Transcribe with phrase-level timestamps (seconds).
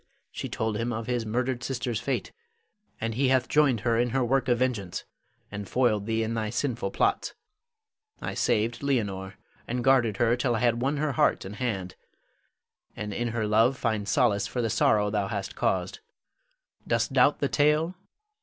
[0.31, 2.31] She told him of his murdered sister's fate,
[2.99, 5.03] and he hath joined her in her work of vengeance,
[5.51, 7.35] and foiled thee in thy sinful plots.
[8.19, 9.35] I saved Leonore,
[9.67, 11.93] and guarded her till I had won her heart and hand,
[12.95, 15.99] and in her love find solace for the sorrow thou hast caused.
[16.87, 17.93] Dost doubt the tale?